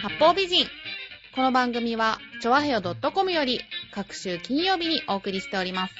[0.00, 0.66] 八方美人。
[1.34, 3.60] この番組は、ちょわへよ .com より、
[3.92, 5.94] 各週金曜日にお送りしております。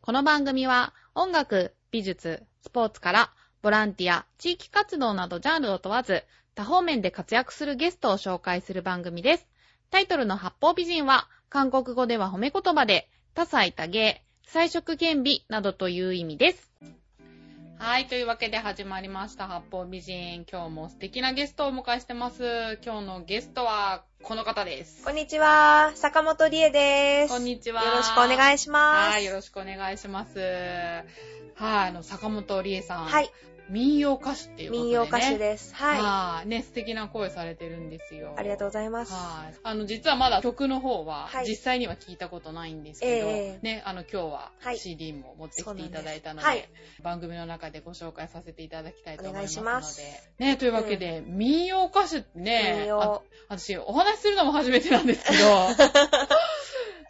[0.00, 3.32] この番組は、音楽、美術、スポーツから、
[3.62, 6.22] ボランティア、地域活動などジャンルを問わず、
[6.54, 9.48] 多方面で活躍するゲストを紹介する番組です。
[9.90, 16.70] タイトルの八方美人は、韓国語では褒め言葉で、多彩多芸、彩色兼美などという意味です。
[17.78, 18.06] はい。
[18.06, 19.48] というわけで始まりました。
[19.48, 20.46] 八方美人。
[20.48, 22.78] 今日も素敵なゲストをお迎えしてます。
[22.84, 25.04] 今日のゲストはこの方です。
[25.04, 27.34] こんにちは、坂本理恵です。
[27.34, 27.82] こんにちは。
[27.82, 29.14] よろしくお願いします。
[29.14, 29.24] はい。
[29.24, 30.38] よろしくお願いします。
[30.38, 31.88] はい。
[31.88, 33.04] あの、坂本理恵さん。
[33.06, 33.32] はい。
[33.68, 34.90] 民謡歌手っていうことで、ね。
[34.90, 35.74] 民謡歌手です。
[35.74, 36.00] はい。
[36.00, 36.48] はい。
[36.48, 38.34] ね、素敵な声されてるんですよ。
[38.36, 39.12] ありがとうございます。
[39.12, 39.54] はい。
[39.62, 49.80] あの、実はまだ曲の方はは、い実際には聞いたことないんですけど、ええね、あの、今日ははい CD も持ってきていただいたので、そうなんです番組の中でご紹介させていただきたいと思いますの
[50.38, 50.44] で。
[50.44, 52.88] ね、というわけで、民謡歌手ってね。
[53.48, 55.38] 私、お話しするのも初めてなんですけど、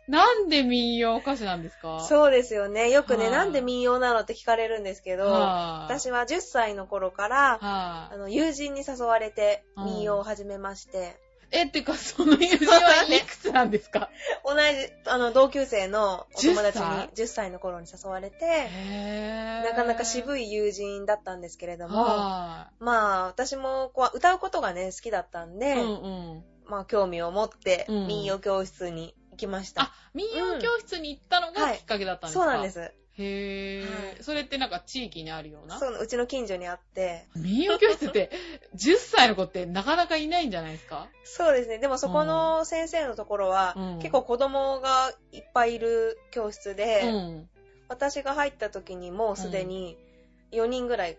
[0.07, 2.01] なんで民謡歌手なんですか？
[2.01, 2.91] そうですよね。
[2.91, 3.33] よくね、はい。
[3.33, 5.95] なんで民謡なのって聞かれるんですけど、はい。
[5.95, 8.15] 私は10歳の頃から、はい。
[8.15, 9.85] あの、友人に誘われてうん。
[9.87, 11.17] 民謡を始めまして、
[11.51, 14.11] え、ってか、その友人はいくつなんですか？
[14.45, 14.61] 同じ、
[15.07, 18.69] あの、同級生のお友達に10 10歳の頃に誘われて、
[19.63, 25.59] なかなか渋い友人だったんですけれども、はまあ、私もこう歌うことがね、好きだったんい。
[25.61, 26.09] で、うんう
[26.41, 26.45] ん。
[26.67, 28.07] まあ、興味を持ってうん。
[28.09, 29.83] 民謡教室に行きました。
[29.83, 32.71] あ、民謡教室に行ったのがきっかけだったんですか、そうなんで。
[32.71, 32.93] す。
[33.17, 35.79] へー、はいそれってなんか地域にあるような？
[35.79, 38.31] そう、うちの近所にあって、民謡教室って
[38.75, 41.09] 10歳の子ってなかなかいないんじゃないですか？
[41.25, 41.79] そうですね。
[41.79, 47.49] でもそこの先生のところは、うん結構子供がいっぱいいる教室で、うん。
[47.89, 49.97] 私が入った時にもうすでに
[50.53, 51.19] 4人ぐらい、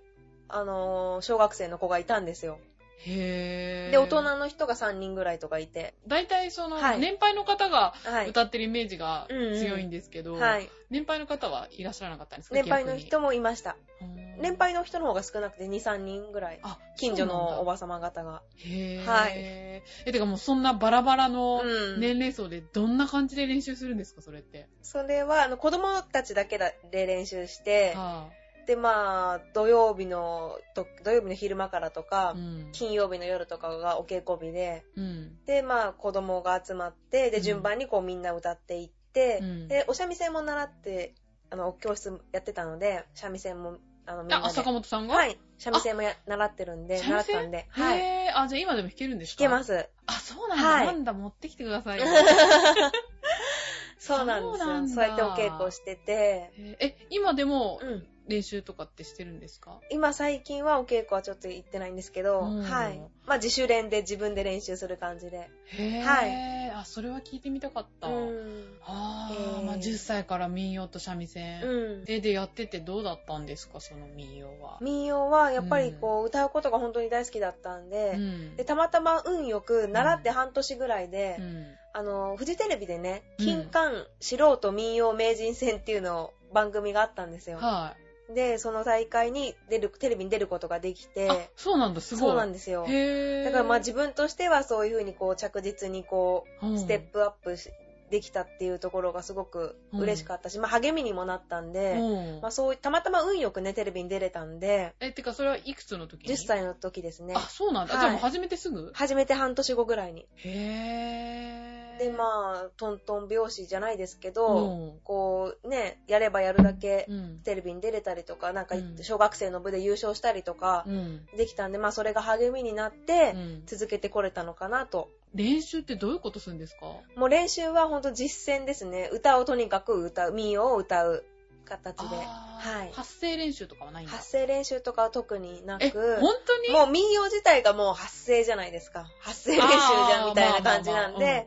[0.49, 2.59] あのー小学生の子がいたんですよ。
[3.05, 3.91] へー。
[3.91, 8.29] で、大人の人が3人ぐらいとかいて、大体その、はい年配の方がはい。
[8.29, 10.69] 歌ってるイメージが強いんですけど、はい。
[10.89, 12.55] 年配の方はいらっしゃらなかったんですか？
[12.55, 13.75] 年配の人もいました。
[13.99, 16.59] 逆に年配の人の方が少なくて2、3人ぐらい。
[16.61, 18.41] あ、近所のおばばさま方が。
[18.57, 19.05] へー。
[19.05, 24.67] はいえ、てかもうそんなバラバラのうん年齢層でどんな感じで練習するんですか、それって？
[24.81, 26.57] それは、あの、子供たちだけ
[26.91, 28.29] で練習して、は
[28.65, 32.69] で、まあ、土曜日のと、土曜日の昼間からとあ、か、うん。
[32.71, 35.45] 金曜日の夜とかがお稽古日で、うん。
[35.45, 41.13] で、まあ、子供が集まって、で、うん順番にこうみんな歌っていって、うんで、お三味線も習って、
[41.51, 43.77] あの、教室やってたので、三味線も、
[44.07, 44.53] あの、みんなあ、で。
[44.55, 45.15] 坂本さんが？
[45.15, 45.39] はい。
[45.57, 47.99] 三味線もや習ってるんで、習ったんで、はい。
[47.99, 48.41] へー。
[48.41, 49.89] あ、じゃあ今でも弾けるんですか弾けますす。
[50.07, 50.65] あ、そうなんだ。
[50.65, 52.05] はいなんだ、持ってきてくださいよ。
[53.97, 54.65] そうなんですよ。
[54.65, 58.07] そうそうやってお稽古してて、え、今でもうん。
[58.27, 59.79] 練習とかってしてるんですか？
[59.89, 62.99] 今最近はお稽古はちょっと行ってないんですけど、うんはい。
[63.25, 65.49] まあ自主練で自分で練習する感じで。
[65.67, 66.69] へー。
[66.73, 68.07] はあ、それは聞いてみたかった。
[68.07, 68.77] うん。
[68.83, 71.63] あー、へーまあ10歳から民謡と三味線。
[71.63, 71.67] う
[71.99, 72.03] ん。
[72.07, 74.77] え、でやっててどうだったんですか、その民謡は。
[74.81, 87.57] 民謡はやっぱりこう、歌うことが本当に大好きだったんで、うんで、たまたま運よく習って半年ぐらいで、うんあの、フジテレビでね、うん金管素人民謡名人戦っていうのを番組があったんですよ。
[87.57, 88.04] はい。
[88.33, 92.29] で、その大会に出る、テレビに出ることができて、あ、そうなんだ、すごい。
[92.29, 92.81] そうなんですよ。
[92.81, 97.71] だからまあ自分としてはそういうふうにこう着実にこうステップアップし
[98.11, 107.39] できたっていうところがすごく嬉しかったし、まあ励みにもなったんで、うんまあそういたまたま運よくね、テレビに出れたんで、え、てかそれはいくつの時に？10歳の時ですねあ、。
[107.39, 107.93] そうなんだ。
[107.93, 108.91] はいじゃあもう始めてすぐ？
[108.93, 110.27] 初めて半年後ぐらいに。
[110.35, 111.85] へー。
[111.97, 112.25] で、ま
[112.65, 117.39] あ、トントン拍子じゃないですけうど、んこうね、やればやるだけうん。
[117.43, 121.25] テレビに出れたりとか、なんかうん小学生の部で優勝したりとかうん。
[121.37, 125.09] できたんで、まあそれが励みになってうん続けてこれたのかなと。
[125.35, 126.85] 練習ってどういうことするんですか？
[127.15, 129.09] もう練習は本当実践ですね。
[129.11, 131.25] 歌をとにかく歌う、民謡を歌う
[131.65, 132.15] 形で。
[132.15, 132.91] はい。
[132.93, 134.11] 発声練習とかはないんだ。
[134.13, 136.69] 発声練習とかは特になえ、く、本当に？
[136.69, 139.05] もう民謡自体がもう発声じゃないですか。
[139.19, 141.45] 発声練習じゃんみたいな感じなんで、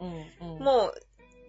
[0.60, 0.94] もう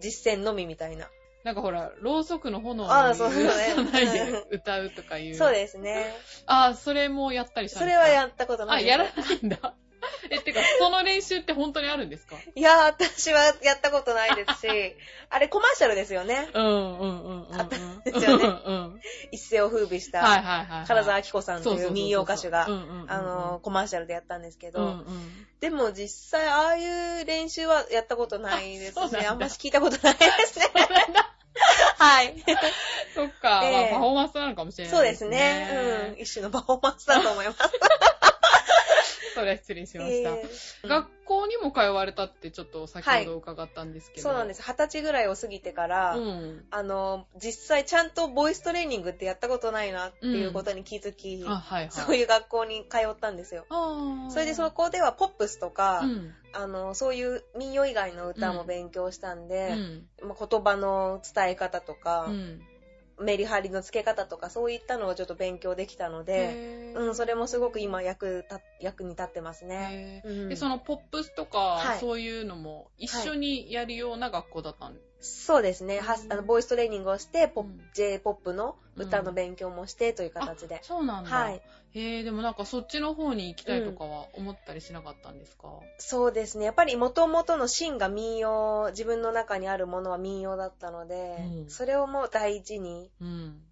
[0.00, 1.08] 実践のみみたいな。
[1.44, 3.34] なんかほら、ろうそくの炎をあーそうそ
[3.80, 5.34] うねないで歌うとかいう。
[5.36, 6.14] そうですね。
[6.46, 8.04] あー、それもやったりしたんそですか？
[8.06, 8.90] れはやったことなあ、いです。
[8.90, 9.74] やらないんだ。
[10.30, 12.36] え、てか、その練習って本当にあるんですか？
[12.54, 14.68] いやー、私はやったことないですし、
[15.30, 16.48] あれコマーシャルですよね。
[16.52, 17.60] うんうんうんうんうん。
[17.60, 19.00] あったんですよねうんうん。
[19.32, 20.86] 一世を風靡しはいた、はいはいはい。
[20.86, 25.46] 唐沢明子さんという民謡歌手があのー、コマーシャルでやったんですけど、うんうん。
[25.60, 30.66] でも実際ああいう練習はやったことないですし、あんだあんまし聞いたことないですね。
[31.98, 32.34] はい。
[33.14, 36.14] そっか、ええまあ、パフォーマンスなのかもしれないそうですね。
[36.14, 36.20] うん。
[36.20, 37.58] 一種のパフォーマンスだと思います。
[39.40, 40.30] それは失礼しました。
[40.30, 40.42] え
[40.84, 44.28] え学校にも通われたってちょっと先ほど伺ったんですけど。
[44.28, 44.62] そうなんです。
[44.62, 46.64] 二十歳ぐらいを過ぎてから、うん。
[46.70, 51.90] あの、実際ちゃんとボイストレーニングってやったことないなっていうことに気づき、あ、はいはい。
[51.90, 53.66] そういう学校に通ったんですよ。
[54.30, 56.34] それでそこではポップスとか、うん。
[56.52, 60.08] あの、そういう民謡以外の歌も勉強したんうで、ん。
[60.22, 62.60] まあ言葉の伝え方とか、うん。
[63.20, 70.22] メリハリの付け方とか、そういったのをちょっと勉強できたので、うん、それもすごく今役た役に立ってますね。
[70.24, 70.48] うん。
[70.48, 72.00] で、そのポップスとか、はい。
[72.00, 76.00] そういうのも一緒にやるような学校だったんですそうですね。
[76.00, 80.80] はあのボイストレーニングをして、ポッうん J-POP の歌の勉強もしてという形で。
[80.82, 81.30] そうなんだ。
[81.30, 81.62] はい。
[81.92, 86.64] へえ、でもなんかそっちの方に行きたいとかは思ったりしなかったんですか、そうですね。
[86.64, 93.62] やっぱり元々の芯が民謡、自分の中にあるものは民謡だったので、うんそれをもう大事に、うん。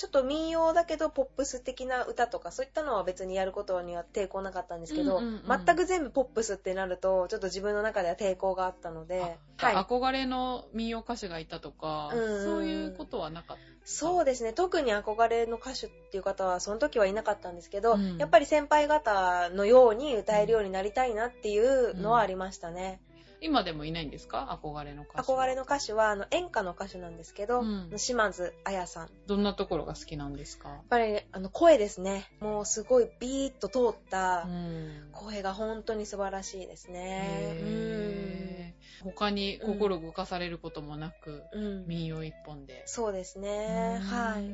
[0.00, 12.44] ちょっと民謡だけどポップス的な歌とかそういったのは別にやることには抵抗なかったんですけど、うんうんうん全く全部ポップスってなるとちょっと自分の中では抵抗があったので、はい、憧れの民謡歌手がいたとか、うんうん。
[12.44, 13.62] そういうことはなかった？
[13.84, 14.54] そうですね。
[14.54, 18.16] 特に憧れの歌手っていう方はその時はいなかったんですけど、うん。
[18.16, 23.02] やっぱり先輩方のように歌えるようになりたいなっていうのはありましたね、
[23.40, 24.58] 今でもいないんですか？
[24.62, 25.32] 憧れの歌手。
[25.32, 27.92] 憧れの歌手はあの演歌の歌手なんですけど、うん。
[27.98, 29.02] 島津綾さん。
[29.04, 30.80] やっどんなところが好きなんですか？
[30.88, 32.30] ぱりあの声ですね。
[32.40, 35.08] もうすごいビーッと通ったうん。
[35.12, 37.28] 声が本当に素晴らしいですね。
[37.62, 39.04] へー。
[39.04, 42.82] 他に心動かされることもなく、うん、うん民謡一本で。
[42.86, 43.98] そうですね。
[44.02, 44.44] はい。
[44.46, 44.50] い。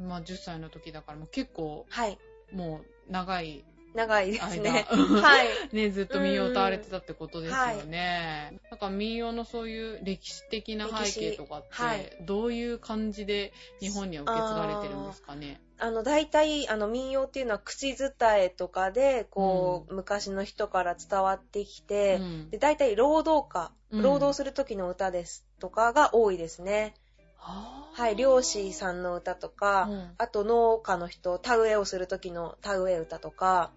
[0.00, 2.18] まあ10歳の時だからもう結構はい。
[2.52, 4.86] もう長い長いですね。
[4.90, 4.96] 間。
[5.20, 5.48] はい。
[5.72, 8.58] ね、ずっと民謡歌われてたってことですよね。
[8.70, 12.16] なんか民謡のそういう歴史的な背景とかって、はい。
[12.22, 15.60] どういう感じで日本には受け継がれてるんですかね？
[15.78, 22.50] あの大体あの民謡っていうのは口伝えとかでこう、昔の人から伝わってきて、うん。
[22.50, 24.02] で大体労働歌うん。
[24.02, 26.94] 労働する時の歌ですとかが多いですね、
[27.36, 30.10] ははい漁師さんの歌とか、うん。
[30.16, 33.70] あと農家の人田植えをする時の田植え歌とか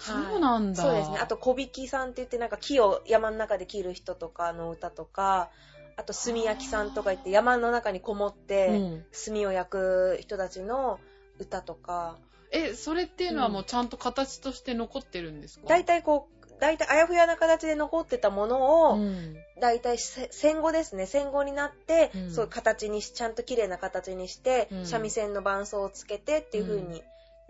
[0.00, 0.82] そうなんだ。
[0.82, 1.18] そうですね。
[1.18, 5.50] あと小引さんって言ってなんか木を山の中で切る人とかの歌とか
[5.96, 9.04] あと炭焼きさんとか言って山の中にこもって、うん。
[9.24, 10.98] 炭を焼く人たちの
[11.38, 12.16] 歌とか。
[12.50, 15.66] え、それっていうのはもうちゃんと形として残ってるんですか？
[15.68, 19.36] 大体こう大体あやふやな形で残ってたものを、うん。
[19.60, 21.04] 大体せ戦後ですね。
[21.06, 22.30] 戦後になって、うん。
[22.30, 24.86] そういう形にしちゃんと綺麗な形にして、うん。
[24.86, 27.02] 三味線の伴奏をつけてっていう風に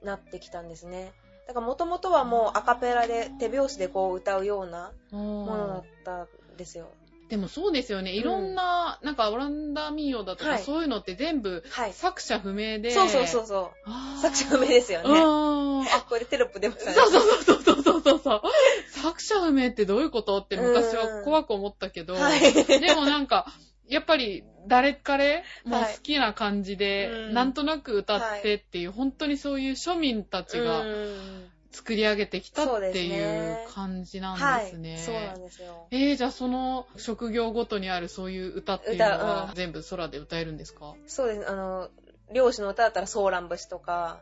[0.02, 1.12] なってきたんですね
[1.50, 6.86] だからもともとはもうアカペラで手拍子でこう歌うようなものだったんですよ。
[7.28, 8.12] でもそうですよね。
[8.12, 10.62] いろんな、なんかオランダ民謡だとか、はい。
[10.62, 11.92] そういうのって全部はい。
[11.92, 12.92] 作者不明で。
[12.92, 13.70] そうそうそうそう。
[13.84, 14.22] あー。
[14.22, 15.08] 作者不明ですよね。
[15.08, 15.80] うん。
[15.82, 16.96] あ、これテロップ出ましたね。
[16.96, 18.20] そうそうそうそうそうそう。
[18.20, 18.42] そう。
[18.90, 22.40] 作者不明ってどういうことって昔は怖く思ったけど、はい。
[22.80, 23.46] でもなんか、
[23.90, 25.94] やっぱり誰彼もうはい。
[25.94, 27.34] 好きな感じで、うん。
[27.34, 31.50] なんとなく歌ってっていう、本当にそういう庶民たちがうん。
[31.72, 33.64] 作り上げてきたっていうね。
[33.68, 34.94] 感じなんですね。
[34.94, 35.04] はい。
[35.04, 35.86] そうなんですよ。
[35.92, 40.94] えー、じゃあその職業ごとにあるそういう歌っていうのは全部空で歌えるんですか？
[41.06, 41.48] そうです。
[41.48, 41.88] あの
[42.32, 44.20] 漁師の歌だったらソーラン節とか。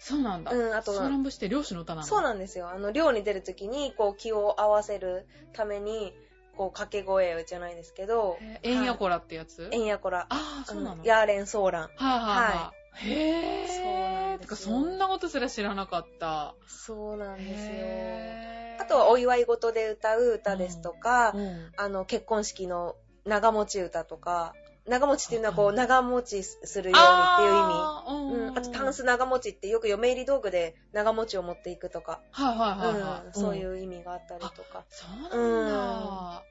[0.00, 0.50] そうなんだ。
[0.50, 2.70] うんあとソーラン節って漁師の歌なのそうなんですよ。
[2.70, 6.12] あの、漁に出るときに、こう、気を合わせるために、
[6.56, 11.90] こう、掛け声じゃないですけど、えーエンヤコラってやつ、エンヤコラ、ああ、そうなのヤーレンソーラン。
[11.96, 13.08] はいはいはい。
[13.08, 14.30] へそうえ。
[14.30, 16.54] なんですそんなことすら知らなかった。
[16.66, 18.84] そうなんですよ。
[18.84, 24.54] あとは、お祝い事で歌う歌ですとか、うんあの、結婚式の長持ち歌とか、
[24.90, 27.74] 長持ちっていうのは、こう、うん長持ちするようにっていう意味。
[28.08, 33.26] うんうん、あと、タンス長持ちってよく嫁入り道具で長持ちを持っていくとか、はいはいはいはい。
[33.26, 33.70] うん、そういん。
[33.70, 34.84] う意味があったりとか。
[34.88, 35.06] そ
[35.36, 36.42] うなんだ。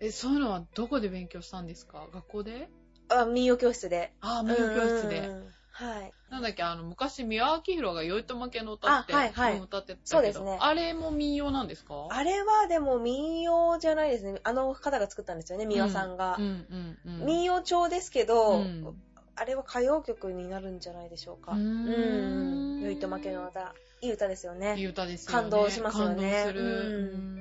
[0.00, 2.08] え、そういうのはどこで勉強したんですか？
[2.12, 2.70] 学校で？
[3.08, 4.12] あ、民謡教室で。
[4.20, 5.28] ああ、民謡教室で。
[5.28, 5.50] うん
[5.84, 6.12] はい。
[6.30, 12.06] なんだっけ、あの、昔、宮脇明宏が酔いとまけの歌って、あはいはいうん歌ってたけど、そうですねあれも民謡なんですか？
[12.10, 14.40] あれはでも民謡じゃないですね。
[14.44, 16.42] あの方が作ったんですよね、三輪さんがう。
[16.42, 16.66] ん
[17.04, 17.26] うんうん。
[17.26, 18.96] 民謡調ですけど、うん
[19.36, 21.52] あれは歌謡曲になるんじゃないでしょうか。
[21.52, 22.84] うんん。
[22.84, 23.74] よいとまけの歌。
[24.02, 24.84] いい歌ですよいいね。
[24.86, 25.40] 歌ですよね。
[25.42, 26.60] 感動しますよね感動する。
[26.60, 27.39] うんうん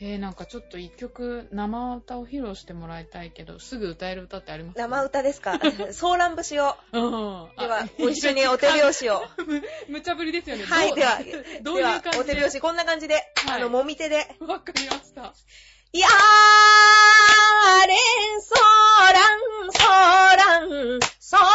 [0.00, 5.58] えー、なんかちょっと一曲生歌を披露してもらいたいけど、すぐ歌える歌ってありますか、生歌ですか？
[5.92, 6.76] ソーラン節を。
[6.92, 7.48] うん。
[7.58, 9.22] では、ご一緒にお手拍子を。
[9.88, 10.64] むちゃぶりですよね。
[10.64, 11.18] はい、では、
[11.62, 13.24] どういう感じお手拍子、こんな感じで、はい、
[13.56, 14.36] あの、もみ手で。
[14.40, 15.32] わかりました。
[15.92, 20.58] いやーれん、ソーラン、ソーラ
[20.96, 21.46] ン、ソーラ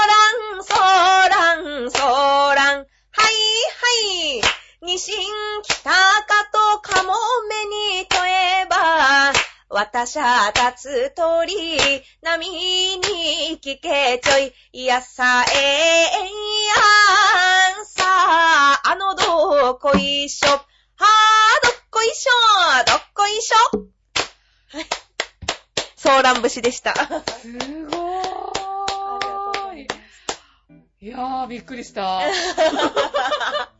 [0.59, 1.55] ン、ソーラ
[1.85, 3.31] ン、ソーラン、はい、は
[4.37, 4.41] い、
[4.83, 5.11] 西、
[5.83, 5.91] た、
[9.79, 11.55] 私は立つ鳥、
[12.21, 18.03] 波に聞けちょい、いやさえんやんさ、
[18.83, 23.79] あのどこいしょ、はーどっこいしょ、どっこいしょ。
[24.77, 24.85] はい。
[25.95, 26.93] ソーラン節でした。
[26.93, 27.11] すご
[27.55, 29.87] ありがとうござーい。
[30.99, 32.19] いやー、びっくりした。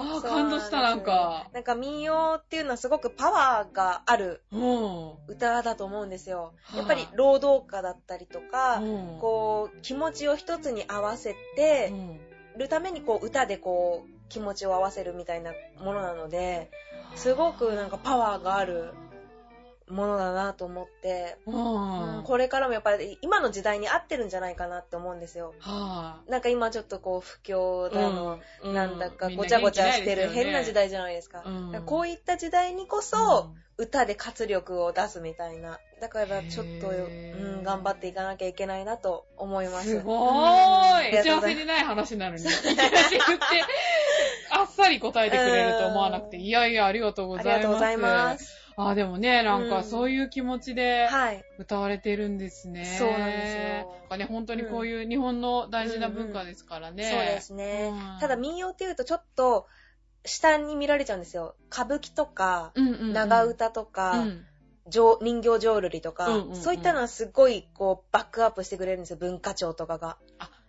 [0.00, 1.48] あー、感動した、なんか。
[1.52, 5.12] なんか民謡っていうのはすごくパワーがあるうん。
[5.28, 6.54] 歌だと思うんですよ。
[6.64, 12.20] はいやっぱり労働歌だったりとか、うんこう、気持ちを一つに合わせうてん
[12.56, 16.70] るために、こう、歌でこう、気持ちを合わせるみたいなものなので、
[17.14, 18.92] すごくなんかパワーがある
[19.94, 22.18] ものだなと思って、うん。
[22.18, 25.54] うんこれからもやっぱり今の時代に合ってるんじゃないかなって思うんですよ。
[25.60, 27.94] はなんか今ちょっとこう、不況い。
[27.94, 31.42] だの、うなんだかみごちゃごちゃしてる変な時代じゃないですか。
[31.46, 35.80] うんだからこういった時代にこそ、歌で活力を出すみたいな。
[36.00, 39.88] だからちょっと、うん、頑張っていかなきゃいけないなと思います。
[39.90, 41.20] すごうんーい。
[41.20, 43.64] 打ち合ありがとうございわせにない話なのに、いきなり言って、
[44.50, 47.58] あっさり答えてくれると思わなくて、うんいやいや、ありがとうごあざいます。
[47.58, 48.63] りがとうございます。
[48.76, 51.44] あー、でもね、なんうんかそういう気持ちではい。
[51.58, 52.84] 歌われてるんですね。
[52.84, 57.04] そうなんですよなんかね、本当にこういう日本の大事な文化ですからね。
[57.10, 57.90] そうですね。
[57.92, 59.66] うんただ民謡っていうとちょっと、
[60.24, 61.54] 下に見られちゃうんですよ。
[61.70, 64.46] 歌舞伎とか、うんうんうん、長唄とか、うん
[64.86, 70.18] 上人形浄瑠璃とか、うんうんうんそういったのはすごいこうバックアップしてくれるんですよ、文化庁とかが。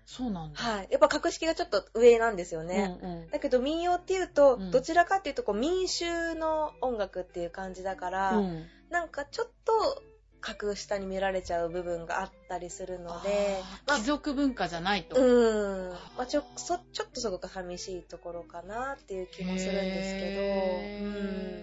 [0.06, 0.60] あ、そうなんだ。
[0.60, 0.88] はい。
[0.92, 2.98] やっぱ格式がちょっと上なんですよね。
[3.02, 10.02] うんうんだけど民謡っていうと、うんどちらかっていうとこう民衆の音楽っていう感じだから、うんなんかちょっと
[10.46, 15.20] 格下に見られちゃう部分があったりするので、まあ貴族文化じゃないと。
[15.20, 15.90] うん。
[16.16, 21.55] まあちょ、そ、ちょっとそこが寂しいところかなっていう気もするんですけど、へー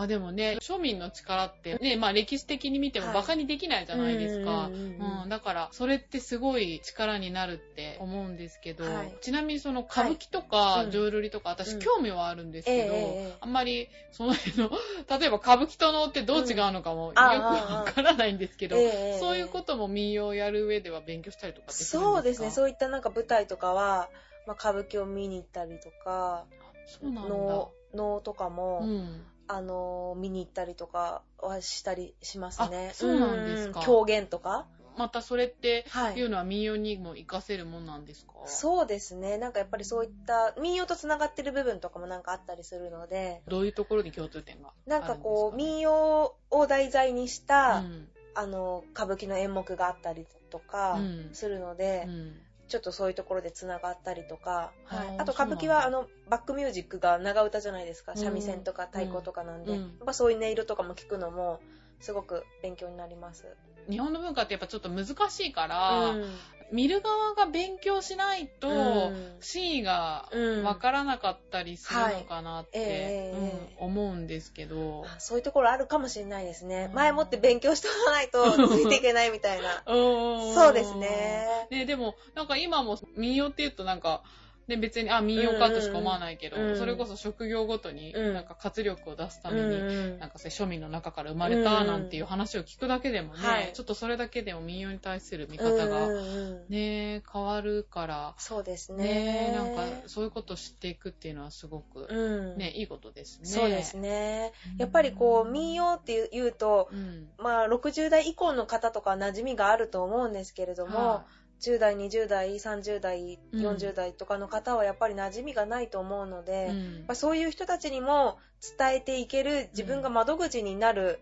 [0.00, 3.14] あ、でもね、庶民の力ってね、まあ歴史的に見てもはい。
[3.16, 4.66] バカにできないじゃないですか。
[4.66, 5.22] うんうんうんうん。
[5.22, 9.12] うんだから、それってすごい力になるって思うんですけど、はい。
[9.20, 11.56] ちなみにその歌舞伎とはかい浄瑠璃とか、うん。
[11.56, 14.70] 私興味はあるんですけど、あんまりその辺の、
[15.18, 22.16] 例えば歌舞伎と能ってどう違うのかもよくあわからないんですけど、ええそういうことも民謡をやる上では勉強したりとかってするんですか？
[22.16, 24.08] そうですね、そういったなんか舞台とかは、
[24.46, 26.46] まあ歌舞伎を見に行ったりとか、
[26.86, 27.30] そうなんだ。
[27.30, 29.26] 能、能とかも、うん。
[29.48, 32.88] あのー見に行ったりとかはしたりしますね。
[32.92, 33.80] あそうなんですか。
[33.80, 33.86] うん。
[33.86, 34.66] 狂言とか。
[34.96, 36.18] またそれってはい。
[36.18, 38.32] いうのは民謡にも活かせるもんなんですか？
[38.46, 39.36] そうですね。
[39.36, 48.08] なんかやっぱりそういった民謡と繋がってる部分とかもなんかあったりするので、どういうところに共通点があるんですか、なんかこう、民謡を題材にした、うん。
[48.34, 51.34] あの、歌舞伎の演目があったりとかうん。
[51.34, 55.18] するので、うんちょっとそういうところで繋がったりとか、はい。
[55.18, 58.12] あと歌舞伎はあの、バックミュージックが長唄じゃないですか。
[58.12, 58.18] うん。
[58.18, 59.78] 三味線とか太鼓とかなんで、うん。
[59.78, 61.60] やっぱそういう音色とかも聞くのも、
[62.00, 63.46] すごく勉強になります。
[63.88, 66.24] 日本の文化ってやっぱちょっと難しいから、うん
[66.72, 73.32] 見る側が勉強しないと、うん真意がうんわからなかったりするのかなって、
[73.78, 75.04] 思うんですけど。
[75.06, 76.92] あそういうところあるかもしれないですねう。
[76.92, 79.84] ん前もって勉強しておかないと ついていけないみたいな。
[79.86, 80.94] そそうです。
[80.96, 81.68] ね。
[81.70, 84.22] ね、でも、なんか今も民謡って言うとなんか、
[84.68, 96.20] ね、別に、あ、民謡かとしか思わないけど、うんそれこそ職業ごとに、うんなんか活力を出すたうめに、んなんかそういう庶民の中から生まれたうんなんていう話を聞くだけでもね、はいちょっとそれだけでも民謡に対する見うん方がうんう
[96.66, 99.52] んね、変わるから、そうですねね。
[99.54, 103.46] なんかそういうことを知っていくっていうのはすごく、うんね、いいことですね。
[103.46, 104.52] そうですね。
[104.78, 107.28] やっぱりこう、民謡って言うと、うん。
[107.38, 111.24] まあ、60代以降の方とか馴染みがあると思うんですけれども、は
[111.60, 117.04] 10代、20代、30代、うん40代とかの方はやっぱり馴染みがないと思うのいで、うん。
[117.06, 118.38] まあ、そういう人たちにも
[118.78, 121.20] 伝えていける自分が窓口になる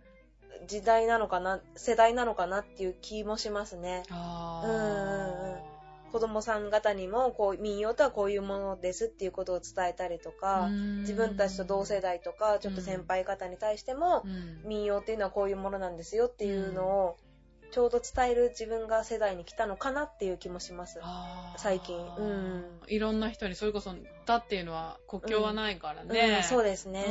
[0.67, 4.03] 時代なのかな、世代なのかなっていう気もしますね。
[6.13, 10.69] 子供さん方にもこう民謡とはこういうものですっていうことを伝えたりとか、
[11.01, 14.63] 自分たちと同世代とかちょっと先輩方に対しても、うん。
[14.65, 17.17] 民謡っていうのはこういうものなんですよっていうのを
[17.75, 21.01] ちょうど伝える自分が世代に来たのかなっていう気もします。
[21.57, 21.99] 最近。
[21.99, 22.65] うん。
[22.87, 23.91] いろんな人にそれこそ
[24.23, 27.05] 歌っていうのは国境はないからうんね、そうですね。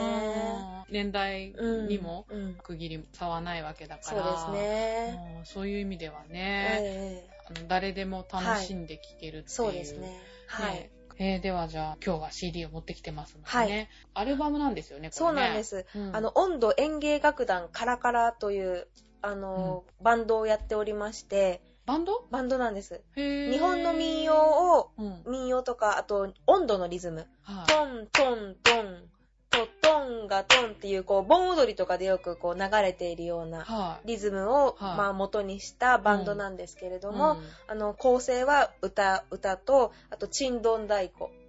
[0.87, 0.93] うん。
[0.93, 5.35] 年代うんにもうん区切り差はないわけだから、そうですね。
[5.39, 7.29] うんそういう意味ではね、ええ。
[7.57, 10.17] あの誰でも楽しんで聴けるっていう、そうですね。
[10.47, 10.75] はい。
[10.75, 10.91] ね。
[11.17, 14.25] えーではじゃあ今日は CD を持ってきてますのでね、はい。
[14.27, 15.27] アルバムなんですよねこれね。
[15.27, 15.85] そうなんです。
[15.93, 16.15] うん。
[16.15, 18.87] あの、温度演芸楽団カラカラという、
[19.23, 22.27] あの、バンドをやっておりまして、バンド？
[22.29, 23.01] バンドなんです。
[23.15, 25.23] 日本の民謡を、うん。
[25.31, 27.25] 民謡とか、あと、温度のリズム。
[27.41, 27.71] はい。
[27.71, 29.09] トントントン、
[29.49, 34.07] トトンガトンっていう、こう、盆踊りとかでよくこう流れているようなはい。
[34.07, 34.97] リズムを、はい。
[34.97, 37.37] まあ元にしたバンドなんですけれども、うん。
[37.67, 41.42] あの、構成は歌、歌と、あと、チンドン太鼓、うんうんうんうん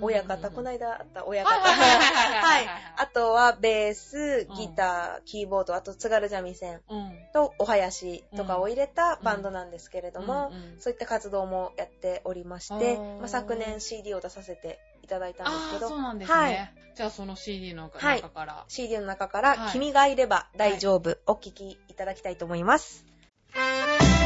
[0.00, 1.50] 親方、この間あった親方。
[1.50, 2.82] はいはいはいはいはいはい。
[2.98, 7.12] あとは、ベースうん、ギター、キーボード、あと、津軽三味線うん。
[7.32, 16.38] とお囃子とかを入れたバンドなんですけれども、そういった活動もやっておりまして、まあ、昨年 CD を出させていただいたんですけど、そうなんですね。
[16.38, 18.64] はいじゃあその CD の中はいから。
[18.68, 23.06] CD の中から、はい君がいれば大丈夫、お聴きいただきたいと思います。
[23.54, 24.19] 青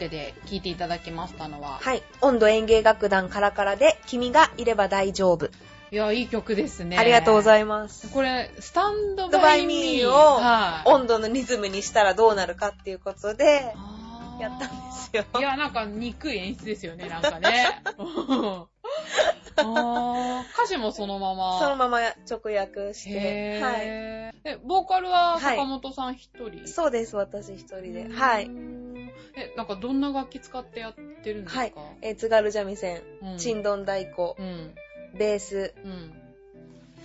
[0.00, 2.02] けで、聞いていただきましたのは、はい。
[2.22, 5.46] 温度園芸楽団カラカラで君がいれば大丈夫。
[5.92, 6.96] いや、いい曲ですね。
[6.96, 8.08] ありがとうごいざいます。
[8.12, 10.88] これ、スタンドドバイミーーをはい。
[10.88, 13.74] 温度のリズムにしたらどうなるかっていうことで、
[14.40, 15.24] やったんですよ。
[15.38, 17.82] いや、なんか憎い演出ですよね、なんかね。
[19.62, 21.58] 歌詞もそのまま。
[21.58, 23.10] そのまま直訳して。
[23.10, 26.68] へはーえ、ボーカルははい坂本さん一人、い。
[26.68, 28.08] そうです、私一人で。
[28.10, 28.50] はい。
[29.36, 31.60] え、なんかどんな楽器使ってやってるんですか？
[31.60, 31.74] はい。
[32.02, 34.74] えー津軽三味線、うんちんどん太鼓、うん。
[35.18, 36.12] ベース、うん。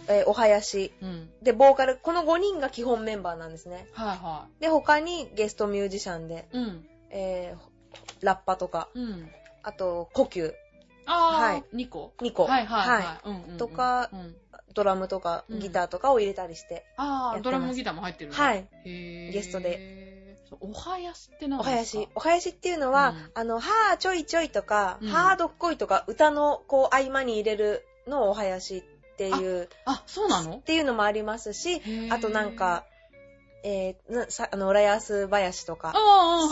[0.08, 0.94] えーお囃子。
[1.02, 1.30] うん。
[1.42, 3.88] で、ボーカル、この5人が基本メンバーなんですね。
[3.94, 6.58] はいはで、他にゲストミュージシャンで、い。
[6.58, 6.88] うん。
[7.10, 7.76] えー
[8.22, 9.30] ラッパとか、うん。
[9.64, 10.54] あと、呼吸、
[11.06, 12.14] あー、はい2個。
[12.22, 13.04] 2個、はいはい。
[13.04, 13.30] はい。
[13.30, 13.58] うんうんうん。
[13.58, 14.36] とかうん。
[14.74, 15.60] ドラムとかうん。
[15.60, 17.44] ギターとかを入れたりして、あー、やってます。
[17.44, 18.68] ドラムもギターも入ってるねはい。
[18.84, 20.38] ゲストで。
[20.62, 22.00] お囃子って何おですか？
[22.00, 22.10] 囃子。
[22.16, 23.32] お囃子っていうのは、うん。
[23.34, 25.10] あの、はーちょいちょいとか、うん。
[25.10, 28.84] はーどっこいとか、歌のこう合間に入れるのをお囃子っ
[29.18, 30.58] ていう、あ、そうなの？
[30.58, 32.84] っていうのもありますし、あとなんか、
[33.68, 35.92] えー、なさあの、浦安林とか、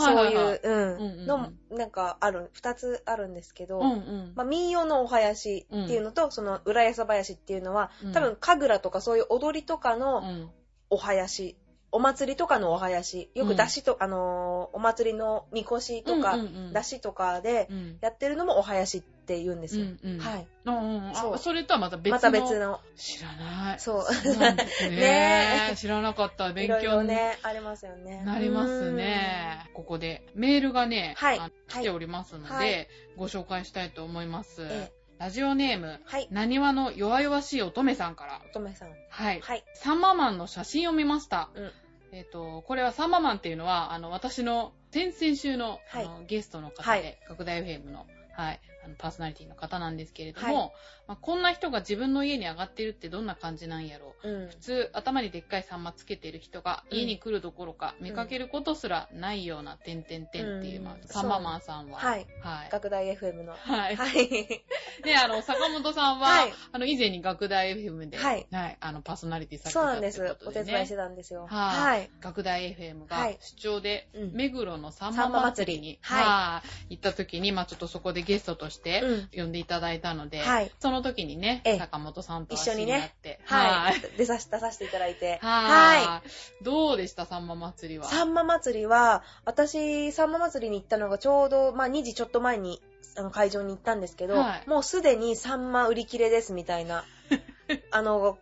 [0.04, 1.26] そうはいう、うん、うんうんうん。
[1.26, 4.32] の、なんかある、二つあるんですけど、うんうん。
[4.34, 8.12] まあ、民謡のお囃子っていうのと、その浦安林っていうのは、うん。
[8.12, 10.50] 多分、神楽とかそういう踊りとかうのん。
[10.90, 11.56] お囃子、
[11.92, 16.72] お祭りとかのお囃子、よく出汁と、あのーお祭りのみこしとか、うんうんうん。
[16.72, 17.98] 出汁とかでうん。
[18.00, 19.84] やってるのもお囃子って言うんですよ。
[19.84, 20.46] うんうんはい。
[20.64, 21.14] うんうんうん。
[21.14, 22.16] そうあ、それとはまた別の。
[22.16, 22.58] また別。
[22.58, 22.80] の。
[22.96, 23.80] 知らない。
[23.80, 24.02] そう。
[24.02, 24.96] そうなんですね。
[25.70, 26.52] ね知らなかった。
[26.52, 28.22] 勉強にろね、ありますよね。
[28.24, 29.70] なりますね。
[29.74, 34.66] ここでメールがね、はいあ来ておりますので、はいご紹介したいと思います。
[34.68, 36.28] えラジオネーム、はい。
[36.30, 38.42] なにわの弱々しい乙女さんから。
[38.50, 38.88] 乙女さん。
[39.08, 39.40] はい。
[39.40, 39.64] はい。
[39.74, 41.50] サンママンの写真を見ました。
[41.54, 41.72] うん
[42.14, 48.06] えっ、と、これはサンママンっていうのは、あの、私の先々週の,、はいあのゲストの方で、はい拡大 FM の、
[48.36, 50.72] はい、あのパーソナリティの方なんですけれども、はい。
[51.06, 54.28] まあ、こんな人が自分の家に上がってるってどんな感じなんやろう。
[54.28, 54.56] うん普。
[54.56, 61.98] 通、頭にでっかいサンマつけてる人がうん家に来るどころか、見かけることすらないような、てんてんてんっていう、うんまあ、サンママンさんは。
[61.98, 62.26] はい。
[62.42, 62.68] はい。
[62.70, 63.52] 学大 FM の。
[63.52, 63.96] はい。
[63.96, 64.64] はい。
[65.04, 68.46] で、あの、坂本さんは、はいあの、以前に学大 FM で、はい
[68.80, 70.28] あの、パーソナリティされてそうたってなんです。
[70.28, 70.62] ことで、ね。
[70.62, 71.46] お手伝いしてたんですよ。
[71.46, 72.10] はいはい。
[72.20, 81.78] 学大 FM がはい出張で、うん目黒のサンマ祭りに、サンマ祭りはい行った時に、まあちょっとそこでゲストとしてうん呼んでいただいたので、はいその時にね、ええ。
[81.78, 83.14] 坂本さんとは一緒にね。
[83.16, 84.00] って、はい。
[84.16, 85.38] 出さし、出させていただいて。
[85.42, 86.02] はい。
[86.02, 86.22] は
[86.62, 88.08] どうでした、サンマ祭りは？
[88.08, 92.80] さんま祭りは、私、さんま祭りに行ったのがちょうど、まあ2時ちょっと前に、
[93.16, 94.68] あの、会場に行ったんですけど、はい。
[94.68, 97.04] もうすでにサンマ売り切れですみたいな、
[97.90, 98.38] あの、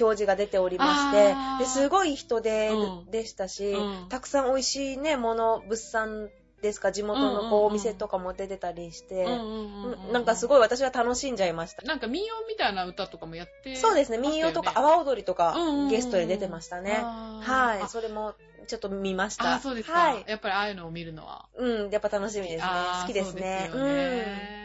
[0.00, 3.10] 表示が出ておりましてあー、ですごい人で、うん。
[3.10, 4.08] でしたし、うん。
[4.08, 6.30] たくさん美味しいね、もの、物産
[6.62, 11.82] ですか、地元のこう、うんうんうんお店とかも出てたりして、うんうんうんうんなんかすごい私は楽しんじゃいました。
[11.82, 17.02] なんか民謡みたいな歌とかもやって、そうですね、民謡とか阿波踊りとかうんうんうんうんゲストで出てましたね。
[17.02, 18.34] はい、あそれも
[18.66, 19.54] ちょっと見ました。
[19.54, 20.24] あ、そうですか、はい。
[20.26, 21.46] やっぱりああいうのを見るのは。
[21.56, 22.70] うん、やっぱ楽しみですね。
[23.02, 23.68] 好きですね。
[23.70, 24.62] そうですよね。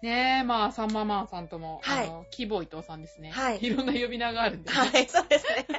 [0.00, 3.30] ねえ、まあ、サンママンさんとも、はいあの、キボイトさんですね。
[3.30, 4.76] はいいろんな呼び名があるんで、うん。
[4.76, 5.66] はい、そうですね。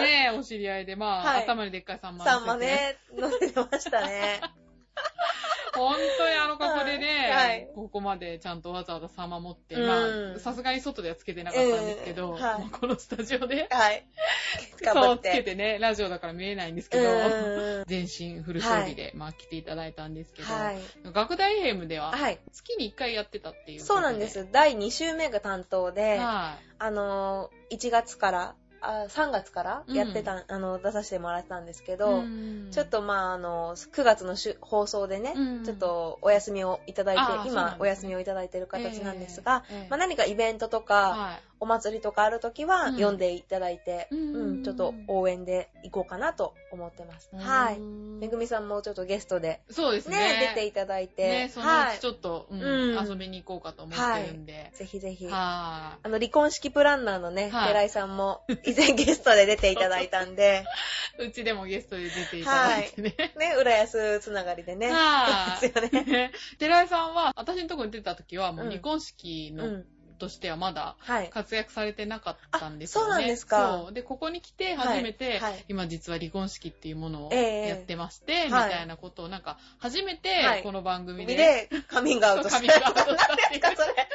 [0.00, 2.56] ねえ、お知り合いで、まあ、はい頭にでっかいサンマサンマ。
[2.56, 4.40] ね、乗せてましたね。
[5.74, 14.04] 本当にあの格好でね、はいここまでちゃんとわざわざサンマ持って、うんまあ、さすがに外ではつけてなかったんですけど、うんはいまあこのスタジオで、はい。
[14.82, 15.22] 頑張そう、つ。
[15.22, 20.78] けてね、ラジオだから見えないんですけど、うん全身フル装備で、まあ来ていただいたんですけど、はい。
[21.04, 22.40] 学大ヘムでははい。
[22.52, 24.26] 月に1回やってたっていうことそうなんで。
[24.28, 24.48] す。
[24.50, 31.96] 第2週目が担当で、はあのー、1月から、あ3月からやってた、あの、出させてもらってたんですけい。
[31.96, 41.47] ど、うんちょっとまあ、あの、9月の放送でね、うんちょっとお休みをいただいて、あーそうなんですね今お休みをいただいている形なんですが、ええええまあ、何かイベントとか、はい。
[41.60, 47.30] お祭りとかあるときは、うん読んでいただいて、うんうん、ちょっと応援で行こうかなと思ってます。
[47.34, 47.78] はい。
[47.78, 50.16] めぐみさんもちょっとゲストで、そうですね。
[50.16, 51.96] ね、出ていただいて、ね、そのうはい。
[51.96, 54.72] ちちょっと、うんうん遊びに行こうかと思ってるんで。
[54.74, 55.26] ぜひぜひ。
[55.26, 60.64] はあの、離婚式プランナーのね、はい寺井さんも、以前ゲストで出ていただいたんで、
[61.20, 61.24] い。
[61.28, 63.14] うちでもゲストで出ていただいてね。
[63.36, 64.90] ね、浦安つながりでね。
[64.90, 65.60] はい。
[65.68, 66.32] ですよね。
[66.58, 69.86] 寺井さんは、私のとこに出てた時は、もううん離婚式の、うん。
[70.18, 71.30] としてはまだはい。
[71.30, 73.12] 活躍されてなかったんですよね。
[73.12, 73.92] あそうなんですかそう。
[73.94, 84.08] で、ここに来て初めて、はいはい今実は離婚式っていうものをええやってまして、みはいたいなことをなんか、初めはていこの番組で、海でカミングアウトカミングアウトしたっていう何ですか、それ。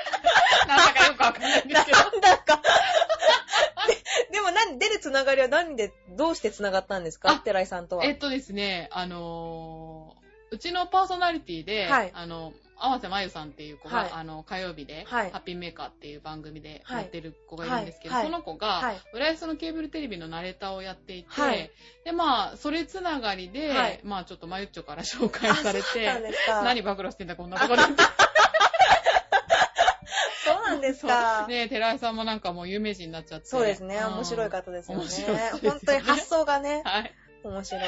[0.68, 1.98] なんだかよくわかんないんですけど。
[1.98, 2.62] なんだか。
[3.88, 3.98] で
[4.32, 8.06] でも何、出るつながりは何で、どうしてつながったんですかあ寺井さんとは。
[8.06, 19.02] えっとですね、あのーうちのパーソナリティで、はいあの、合瀬まゆさんっていう子が、はいあの、火曜日で、はいハッピーメーカーっていう番組ではいやってる子がいるんですけど、はいその子が、はい。
[19.14, 21.72] 浦安のケーブルテレビのナレーターをやっていて、はい
[22.06, 26.12] で、まあ、それつながりで、はいまあ、ちょっとまゆっちょから紹介されて。
[26.48, 28.04] 何暴露してんだ、こんなところで。
[30.44, 31.48] そうなんですか そう。
[31.48, 33.48] ね寺井さんもなんかもう有名人になっちゃって。
[33.48, 34.00] そうですね。
[34.00, 35.54] ん面白い方ですよね面白いです。
[35.64, 37.14] ね本当に発想がね、はい。
[37.50, 37.82] 面白い。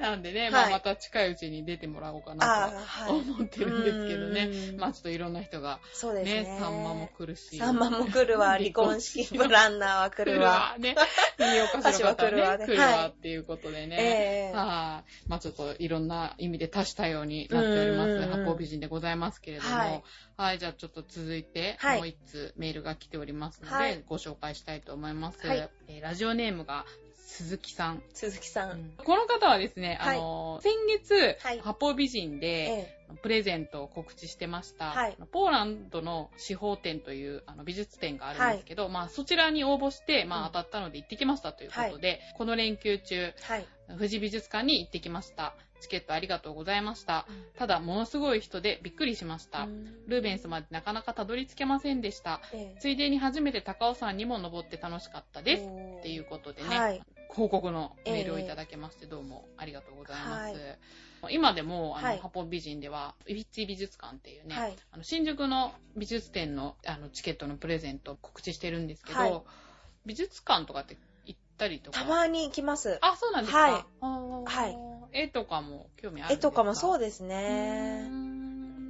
[0.00, 3.06] なんでね、はいまあ、また近いうちに出てもらおうかあな。
[3.06, 4.50] と思ってるんですけどね。
[4.72, 6.42] うんまあ、ちょっといろんな人がそうですね。
[6.42, 7.58] ね、サンマも来るし。
[7.58, 10.76] サンマも来るわ、離婚式プランナーは来るわ。
[10.78, 10.94] ね。
[11.38, 12.66] 見ようかしら方私は来るわねね。
[12.66, 13.96] 来るわはいっていうことでね。
[13.98, 15.28] ええはい。
[15.28, 18.10] まあちょっといろんな意味で多種多様になっております。
[18.10, 19.70] うんうんうん八方美人でございますけれども。
[19.74, 20.02] は
[20.36, 20.58] はいい。
[20.58, 25.46] じゃあちょっと続いて、はいもう一通メールが来ておりますので、はいご紹介したいと思います。
[25.46, 26.84] はいえーラジオネームが、
[27.32, 28.02] 鈴木さん。
[28.12, 28.92] 鈴木さん。
[28.98, 43.66] この方はですね、はいあの、先月、はい八方美人で、えプレゼントを告知してました、はいポーランドの司法展というあの美術展があるんですけど、まあそちらに応募して、まあうん当たったので行ってきましたということで、この連休中、えはい。
[43.88, 45.54] 富士美術館に行ってきました。
[45.80, 47.26] チケットありがとうございました。
[47.58, 49.66] ただ、ものすごい人でびっくりしました。
[50.06, 52.40] ルーベンスまでなかなかたどり着けませんでした。
[52.52, 55.64] ええついでに初めて高尾山にも登って楽しかったです。
[55.64, 57.02] っていうことでね、はい。
[57.34, 60.54] 報告のメールをいただけまして、どうもありがとうございます。
[61.30, 64.76] 今でも、あの、はい八方美人では、ウィッチ美術館っていうね、はい。
[64.90, 69.42] あの新宿の美術展のあのチケットのプレゼントを告知してるんですけど、はい
[70.04, 72.00] 美術館とかって行ったりとか？
[72.00, 72.98] たまに行きます。
[73.02, 73.58] あ、そうなんですか？
[73.60, 74.76] はいはい
[75.12, 78.08] 絵とかも興味ある絵とかもそうでですね。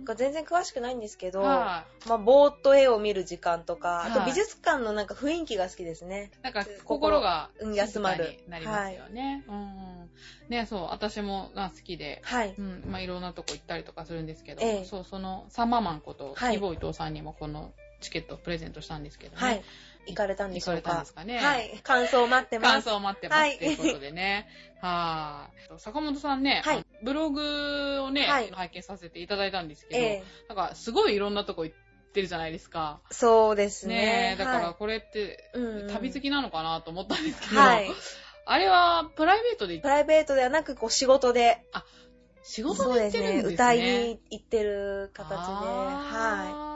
[0.02, 6.30] ねが全然詳しくないんですけど、はまあ、ぼーっと絵を見る時間とか、あとはい美術館のなんか雰囲気が好きですね。
[6.40, 6.42] い。
[6.42, 9.44] なんか心がうん休まるなりますよね。
[9.48, 10.10] うんうん。
[10.48, 12.54] ね、そう、私もが好きで、はい。
[12.58, 19.40] うん、まあいろんなとこ行ったりとかするんですけど、ええそう、そのサンママンこと、はいキボイトさんにもこのチケットをプレゼントしたんですけどね。
[19.40, 19.62] はい。
[20.06, 20.80] 行かれたんでしょうか？
[20.80, 21.80] 行かれたんですかねはい。
[21.82, 22.72] 感想を待ってます。
[22.72, 24.48] 感想を待ってます、はいっていうことでね。
[24.82, 25.78] はい。
[25.78, 31.76] 坂本さんね、はいブログをね、はい拝見させていただいたんですけど、ええなんかすごいいろんなとこ行っ
[32.12, 33.00] てるじゃないですか。
[33.10, 33.94] そうですね。
[33.94, 37.90] ねえ、だからはこれって、いうんうん旅好きなのかなと思ったんですけど、はい。
[38.44, 41.64] あれはプライベートで行っプライベートではなく、こう、仕事で、
[42.42, 43.54] 仕事で行ってるんですね。
[43.54, 46.71] 歌いに行ってる形で、はは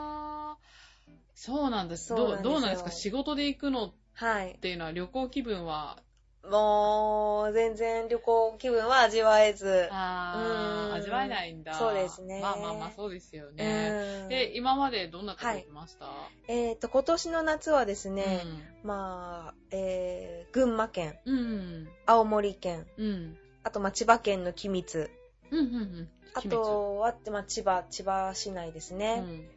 [1.39, 2.07] そうなんです。
[2.07, 2.91] そうなんですよどうどうなんですか？
[2.91, 3.91] 仕事で行くのっい。
[4.15, 4.57] はい。
[4.59, 6.01] ていうのは旅行気分は、
[6.43, 11.77] もう、全然旅行気分は味わえず、あーうん味わえないんだ。
[11.77, 14.25] そうですねまあまあまあ、そうですようね。
[14.25, 16.07] んで、今までどんなとこ行きました、
[16.47, 18.43] えっ、と、今年の夏はですね、
[18.83, 21.29] うまあ、えー、群馬県、ん。
[21.29, 21.89] うん。
[22.07, 23.37] 青森県、うん。
[23.63, 25.11] あと、まあ、千葉県の君津、
[25.51, 25.59] うん。
[25.59, 25.65] うん。
[25.65, 26.09] うん。
[26.33, 29.21] あとは、まあ、千葉、千葉市内です鬼ね。
[29.21, 29.56] 滅、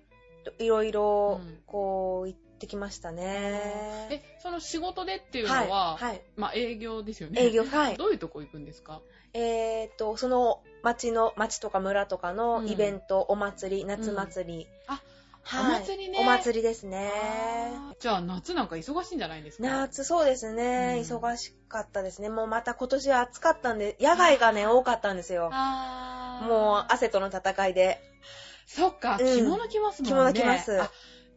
[0.59, 4.09] いろいろうん、こう、行ってきましたうんね。
[4.11, 6.23] え、その仕事でっていうのはい、は、はい。
[6.37, 7.41] まあ営業ですよね。
[7.41, 7.97] 営業、はい。
[7.97, 9.01] どういうとこ行くんですか？
[9.33, 14.67] えっ、と、その町の、町とか村とかのうんイベント、お祭り、夏祭り。
[14.87, 15.01] あ
[15.43, 17.11] はいお祭りねお祭りですね。
[17.99, 19.67] じゃあ夏なんか忙しいんじゃないですか？
[19.69, 22.29] 夏、そうですね、うん忙しかったですね。
[22.29, 25.51] もうまた今年は暑かったんで、野外がね、多かったんですよ。
[25.51, 27.99] もう汗との戦いで。
[28.73, 30.33] そっか、うん着物着ますもんね。
[30.33, 30.91] 着物着ますあ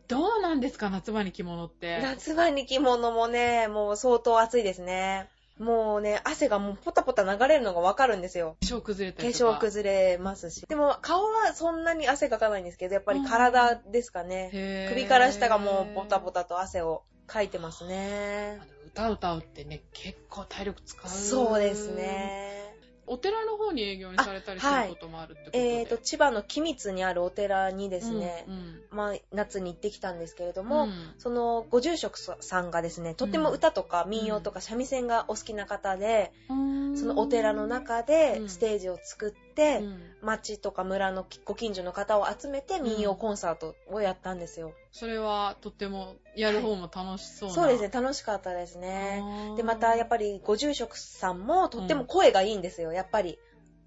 [0.08, 2.00] どうなんですか、夏場に着物って。
[2.02, 5.30] 夏場に着物もね、もう相当暑いですね。
[5.58, 8.58] もうね、汗がもうポタポタ流れるのがわかるんですよ。
[8.62, 9.52] 化粧崩れた化りとか。
[9.54, 10.62] 粧崩れますし。
[10.67, 14.86] でも顔はそんなに汗かかないんですけど、やっぱり体ですかね。
[14.89, 21.10] 首から下がもうポタポタと汗をかいてますね歌歌うってね、結構体力使う。
[21.10, 21.89] そうです。
[21.89, 22.62] ね。
[23.05, 25.79] お寺の方に営業にされたりすることもあるってことで。
[25.79, 30.91] えーと、千葉の君津にあるお寺にですね、うんまあ、夏に行ってきたんですけれどうんも、うん。
[31.17, 44.73] そのご住職さんがですね、とっても歌とか民謡とか三味線がお好きな方で、そのお寺の中でステージを作って、うん町とか村のご近所の方を集めて民謡コンサートをやったんですよ。
[44.91, 47.55] それはとってもやる方も楽しそうな。
[47.55, 49.21] そうですね、楽しかったですね。
[49.21, 53.37] ねで、またやっぱりご住職さんもとっても声がいいんですよ、やっぱり。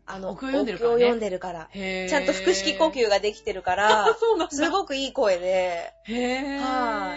[0.05, 1.71] あの、お経を読んでるから読んでるから。
[1.73, 4.07] ちゃんと腹式呼吸ができてるから。
[4.51, 6.61] すごくいい声で、へー。
[6.61, 7.15] は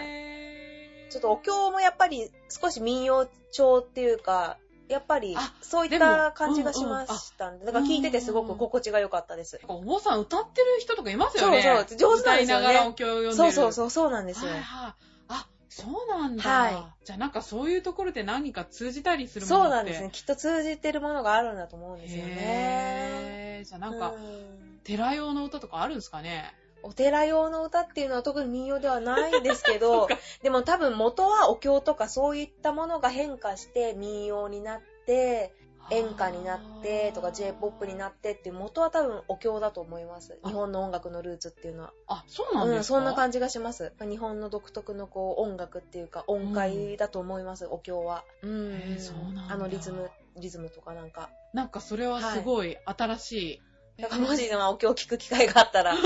[1.10, 4.56] ちょっとお経もやっぱり少し民謡調っていうか、
[4.90, 9.60] やっぱりあそういった感じがしましたんで、だから聞いててすごく心地が良かったです。
[9.68, 11.62] お坊さん歌ってる人とかいますよね。
[11.62, 13.36] そうそう上手なんですよね歌いながらお経を読んでる。
[13.36, 14.50] そうそうそう、そうなんですよ。
[14.50, 14.94] はいはい。
[15.28, 16.42] あ、そうなんだ。
[16.42, 20.10] はじゃあなんかそういうところで何か通じたりするものってそうなんですね。。
[20.12, 22.34] きっと通じてるものがあるんだと思うんですよね。
[22.36, 23.68] へー。
[23.68, 30.08] じゃあなんか、うん寺用の歌とかあるんですかねお寺用の歌っていうのは特に民謡ではないんですけど、
[30.42, 35.54] でも多分元はお経とかそういったものが変化して民謡になって、
[35.90, 40.38] 演歌になってとか J-POP になってっていう元は多分お経だと思います。
[40.42, 41.92] あ日本の音楽のルーツっていうのは。
[42.06, 43.92] あ、そうなんうん、ですか、そんな感じがします。
[44.00, 48.24] 日本の独特のこう音楽っていうか音階だと思います、お経は。
[48.42, 51.30] うんそうなんだあのリズム、リズムとかなんか。
[51.52, 53.62] なんかそれはすごい新しい。
[54.00, 55.96] だからもしお経を聞く機会があったら、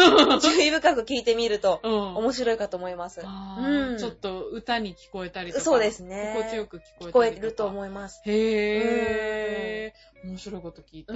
[0.41, 2.17] 注意深く聞いてみるとうん。
[2.17, 3.21] 面白いかと思います。
[3.25, 5.65] あーうんちょっと歌に聞こえたりとか。
[5.65, 7.09] そうですね心地よく聞こえたりとか。
[7.09, 8.23] 聞こえると思います。
[8.27, 10.14] へー。
[10.25, 11.13] 面白いこと聞いた。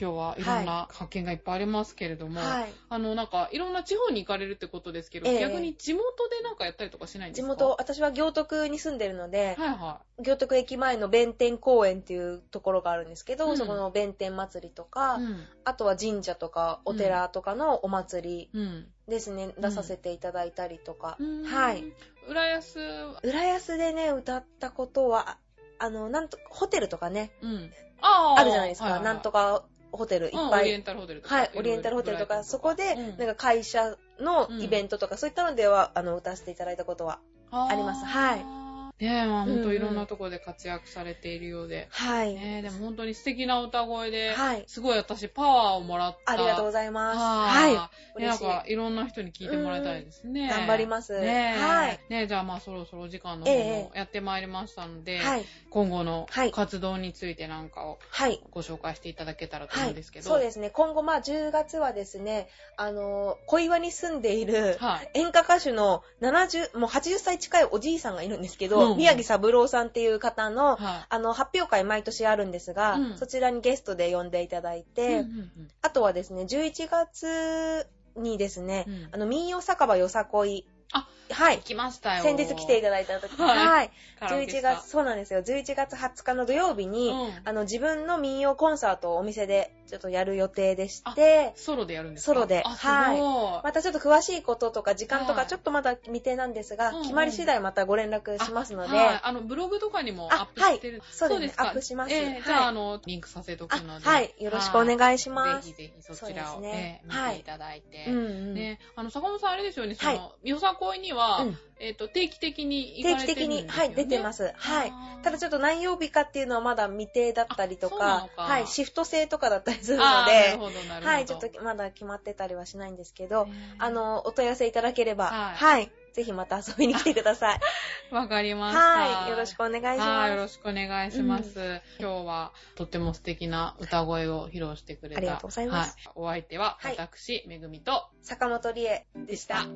[0.00, 2.72] 今日はいろんな発見がいっぱいありますけれども、はい。
[2.88, 7.46] あの、なんか、いろんな地方に行かれるってことですけど、ええ逆に地元でなんかやったりとかしないんですか？
[7.46, 15.22] 地元、私は行徳に住んでるので、はいは行徳駅前の弁天公園っていうところがあるんですけど、うんそこの弁天祭りとか、い。
[15.22, 15.46] うん。
[15.64, 18.86] あとは神社とかお寺とかのお祭りうん。
[19.08, 21.16] ですね、出させていただいたりとか。
[21.18, 21.84] うんはい。。
[22.28, 22.78] 浦安、
[23.24, 25.38] 浦安でね、歌ったことは、
[25.82, 27.72] あの、なんと、ホテルとかね、うん。
[28.00, 28.84] ああるじゃないですか。
[28.84, 30.62] はいはいはいなんとかホテルいっうんぱい。
[30.62, 31.34] オリエンタルホテルとか。
[31.34, 37.20] はい、オリエンタルホテルとか、そこで、なんか会社のイベントとか、そういったのでは、あの、歌わせていただいたことは。
[37.50, 38.61] あありますはい
[39.02, 41.88] ねえ、まあ本当いろんなところで活躍されているようで。
[41.90, 42.34] はい。
[42.34, 44.64] ねえ、でも本当に素敵な歌声で、はい。
[44.68, 46.32] すごい私パワーをもらった。
[46.32, 47.18] ありがとうごいざいます。
[47.18, 47.24] は。
[47.48, 48.20] はいい。
[48.20, 48.38] ねなん。
[48.38, 50.48] かいろんな人に聞いてもらいたいですね。
[50.48, 51.60] 頑張りますねえ。
[51.60, 55.44] はいねえ、じゃあまあそろそろお時間の方えもえやってまいりましたので、はい。
[55.70, 58.40] 今後のはい活動についてなんかをはい。
[58.52, 60.20] ご紹介していただけたらとはい思うんですけ。
[60.20, 60.26] ど。
[60.26, 60.70] そうですね。
[60.70, 65.10] 今後、まあ、10月はですね、あの、小岩に住んでいる、はい。
[65.14, 74.84] 演歌歌手の70、もう80歳近いおじいさんがいるんですけど、うん宮城三郎さんっていう方の、はあの、発表会毎年あるんですが、うんそちらにゲストで呼んでいただいい。
[74.84, 75.50] て、うんうん
[75.82, 80.66] あとはですね、11月にですね、うんあの、民謡酒場よさこい。
[80.92, 81.62] あはい行。
[81.62, 82.22] きましたよ。
[82.22, 83.90] 先日来ていただいた時はいはい。
[84.20, 85.40] カラオケし11た月、そうなんですよ。
[85.40, 92.34] 11月20日の土曜日に、うんあの、自分の民謡コンサートをお店でちょっとやる予定でして、ソロでやるんですか？
[92.34, 92.62] ソロで。
[92.64, 93.62] あ、すごい。
[93.62, 101.02] またちょっと詳しいこととか時間とはいかちょっとまだ未定なんですが、決まり次第またご連絡しますので、はい、あの、ブログとかにもアッあプしてる。
[101.10, 101.56] そうですね。
[101.56, 101.68] か？
[101.68, 102.14] アップします。
[102.14, 102.22] はい。
[102.22, 104.06] ええじゃあ、あの、リンクさせとくので。
[104.06, 104.34] あはい。
[104.38, 105.66] よろしくお願いします。
[105.66, 106.72] ぜひぜひそちらをね。
[106.72, 108.06] ね、見ていただいて。
[108.08, 108.54] うんうん。
[108.54, 110.18] ね、あの、坂本さんあれですよね、そはい。
[110.18, 113.88] の、よさこいには、うんえっと、定期的に行定かれて期的に、るんですよね。
[113.88, 114.52] はい、出てます。
[114.54, 114.92] はい。
[115.24, 120.58] ただちょっと何曜日かっていうのはまだ未定だったりとか、かはい、シフト制とかだったりするので。
[121.02, 127.60] はい、ちょっとまだ決まってたりはしないんですけど、ねあ、の、お問い合わせいただければ、はいはい、ぜひまた遊びに来てください。
[128.14, 128.80] わかりました。
[128.80, 131.80] はい、よろしくお願いしはい、よまろしくお願いします。
[131.98, 135.18] 今日はとっても素敵な歌声を披露してくれた。
[135.18, 138.28] ありがとうございますはい、お相手ははい私、めぐみとす。
[138.28, 139.56] 坂本理恵でした。
[139.56, 139.68] はい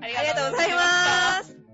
[0.00, 1.73] はい、ありがとうございます。